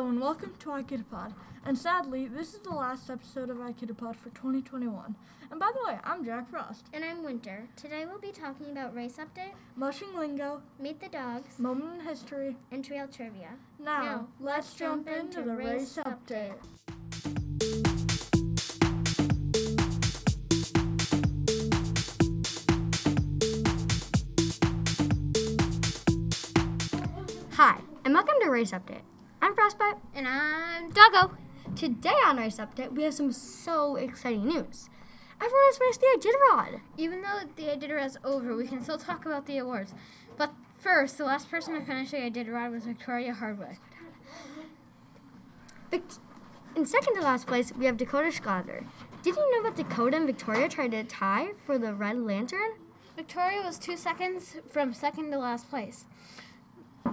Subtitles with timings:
[0.00, 1.32] to iKidapod.
[1.64, 5.16] And sadly, this is the last episode of iKidapod for 2021.
[5.50, 6.84] And by the way, I'm Jack Frost.
[6.92, 7.66] And I'm Winter.
[7.76, 12.56] Today we'll be talking about race update, Mushing lingo, meet the dogs, moment in history.
[12.70, 13.52] and trail trivia.
[13.78, 16.56] Now, Now, let's jump into the race update.
[27.52, 29.00] Hi, and welcome to Race Update.
[29.46, 29.98] I'm Frostbite.
[30.12, 31.36] And I'm Doggo.
[31.76, 34.90] Today on Race Update, we have some so exciting news.
[35.36, 36.80] Everyone has finished the Iditarod.
[36.96, 39.94] Even though the Iditarod is over, we can still talk about the awards.
[40.36, 43.78] But first, the last person to finish the Iditarod was Victoria Hardwick.
[45.92, 48.84] In second to last place, we have Dakota Schlosser.
[49.22, 52.72] Did you know that Dakota and Victoria tried to tie for the Red Lantern?
[53.14, 56.04] Victoria was two seconds from second to last place.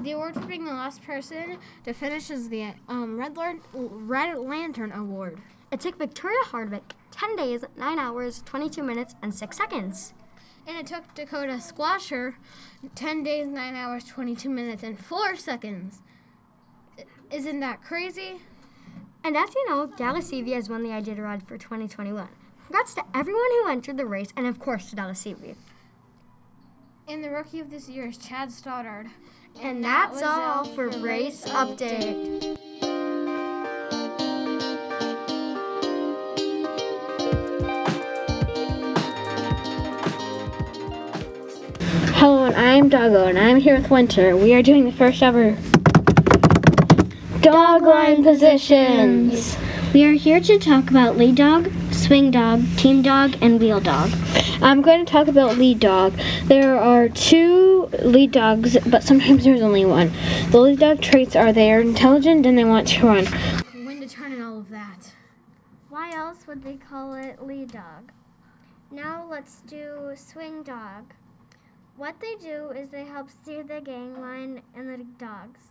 [0.04, 4.38] The award for being the last person to finish is the um, Red, Lan- Red
[4.38, 5.40] Lantern Award.
[5.72, 10.14] It took Victoria Hardwick 10 days, 9 hours, 22 minutes, and 6 seconds.
[10.68, 12.36] And it took Dakota Schlosser
[12.96, 16.02] 10 days, 9 hours, 22 minutes, and 4 seconds.
[17.32, 18.42] Isn't that crazy?
[19.24, 22.28] And as you know, Dallas Seavey has won the Iditarod for 2021.
[22.66, 25.56] Congrats to everyone who entered the race, and of course to Dallas Seavey.
[27.06, 29.08] And the rookie of this year is Chad Stoddard.
[29.62, 32.58] And that that's was all for Race Update.
[42.16, 44.38] Hello, and I'm Doggo, and I'm here with Winter.
[44.38, 45.58] We are doing the first ever
[47.42, 49.58] dog line positions.
[49.94, 51.70] We are here to talk about lead dog,
[52.14, 54.12] swing dog, team dog, and wheel dog.
[54.62, 56.14] I'm going to talk about lead dog.
[56.44, 60.12] There are two lead dogs, but sometimes there's only one.
[60.52, 63.26] The lead dog traits are they are intelligent and they want to run.
[63.84, 65.14] When to turn and all of that.
[65.90, 68.12] Why else would they call it lead dog?
[68.92, 71.16] Now let's do swing dog.
[71.98, 75.62] What they do is they help steer the gang line and the dogs.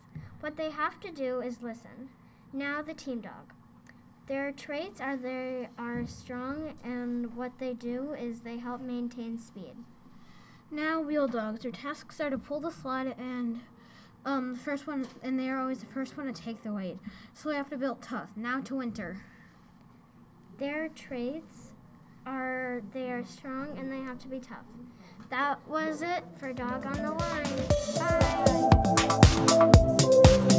[0.40, 2.08] What they have to do is listen.
[2.52, 3.52] Now the team dog.
[4.32, 9.74] Their traits are they are strong and what they do is they help maintain speed.
[10.70, 11.60] Now wheel dogs.
[11.60, 13.60] Their tasks are to pull the sled and
[14.24, 16.96] um the first one and they are always the first one to take the weight.
[17.34, 18.30] So they have to build tough.
[18.34, 19.20] Now to winter.
[20.56, 21.74] Their traits
[22.24, 24.64] are they are strong and they have to be tough.
[25.28, 27.44] That was it for Dog on the Line.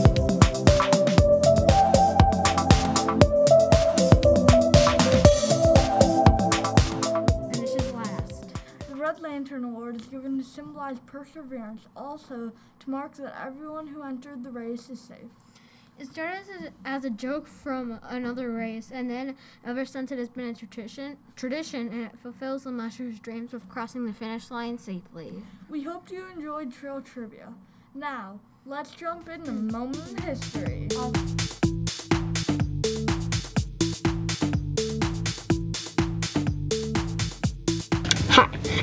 [0.03, 0.12] Bye.
[10.53, 15.31] Symbolize perseverance, also to mark that everyone who entered the race is safe.
[15.99, 20.17] It started as a, as a joke from another race, and then ever since it
[20.17, 24.49] has been a tradition, tradition, and it fulfills the musher's dreams of crossing the finish
[24.49, 25.43] line safely.
[25.69, 27.53] We hope you enjoyed Trail Trivia.
[27.93, 30.87] Now, let's jump into moment in history.
[30.95, 31.52] Hi,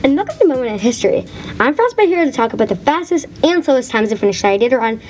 [0.03, 1.27] and look at the Moment in History.
[1.59, 4.57] I'm Frostbite here to talk about the fastest and slowest times to finish that I
[4.57, 5.01] the Iditarod.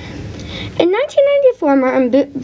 [0.80, 2.40] In 1994, Martin Bo-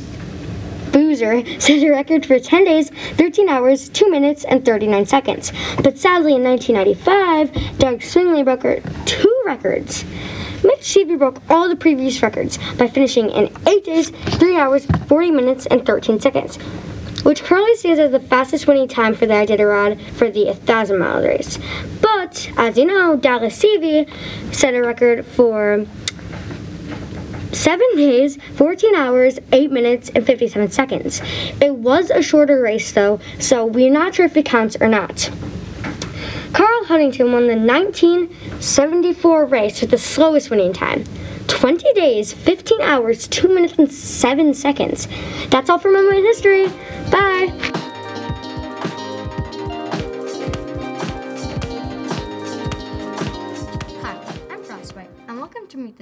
[0.93, 5.53] Buser set a record for 10 days, 13 hours, 2 minutes, and 39 seconds.
[5.83, 10.05] But sadly, in 1995, Doug Swingley broke two records.
[10.65, 15.31] Mitch Seavey broke all the previous records by finishing in 8 days, 3 hours, 40
[15.33, 16.59] minutes, and 13 seconds
[17.27, 21.21] which currently stands as the fastest winning time for the Iditarod for the 1,000 mile
[21.25, 21.59] race.
[22.01, 22.16] But,
[22.57, 24.09] as you know, Dallas Seavey
[24.55, 25.87] set a record for
[27.53, 31.23] 7 days, 14 hours, 8 minutes, and 57 seconds.
[31.61, 35.31] It was a shorter race though, so we're not sure if it counts or not.
[36.53, 41.05] Carl Huntington won the 1974 race with the slowest winning time.
[41.49, 45.09] 20 days, 15 hours, 2 minutes, and 7 seconds.
[45.51, 46.69] That's all for Moment in History.
[47.11, 47.86] Bye!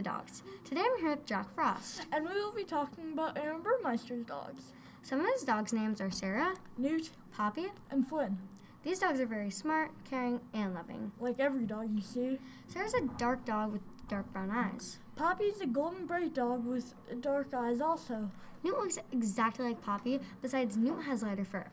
[0.05, 0.43] Dogs.
[0.65, 2.03] Today I'm here with Jack Frost.
[2.13, 4.73] And we will be talking about Aaron Burmeister's dogs,
[5.03, 7.67] Some of his dogs' names are Sarah, Newt, Poppy.
[7.91, 8.39] and Flynn.
[8.83, 11.13] These dogs are very smart, caring, and loving.
[11.19, 12.39] Like every dog you see.
[12.69, 14.99] Sarah's a dark dog with dark brown eyes.
[15.17, 18.31] Poppy's a golden braid dog with dark eyes also.
[18.63, 21.67] Newt looks exactly like Poppy, besides Newt has lighter fur.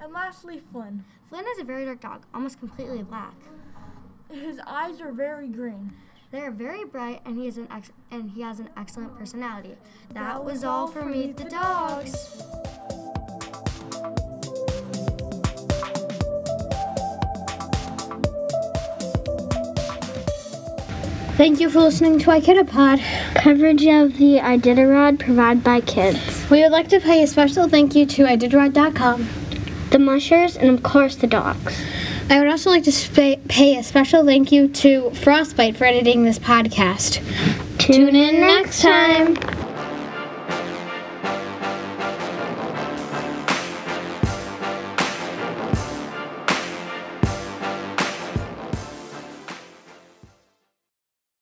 [0.00, 1.04] And lastly, Flynn.
[1.28, 3.34] Flynn is a very dark dog, almost completely black.
[4.30, 5.92] His eyes are very green.
[6.32, 9.76] They are very bright, and he is an ex- and he has an excellent personality.
[10.14, 12.12] That, That was was all all for for Meet Meet the the Dogs.
[21.36, 23.34] Thank you for listening to iKidapod.
[23.34, 26.48] Coverage of the Iditarod provided by kids.
[26.48, 29.28] We would like to pay a special thank you to iditarod.com.
[29.90, 31.76] The mushers and of course the dogs.
[32.32, 36.24] I would also like to spa- pay a special thank you to Frostbite for editing
[36.24, 37.20] this podcast.
[37.76, 39.36] Tune in next time.